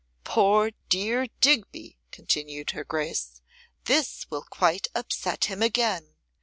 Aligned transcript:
'Poor 0.23 0.71
dear 0.89 1.27
Digby,' 1.41 1.99
continued 2.11 2.71
her 2.71 2.83
grace, 2.83 3.39
'this 3.83 4.25
will 4.31 4.45
quite 4.49 4.87
upset 4.95 5.45
him 5.45 5.61
again. 5.61 6.15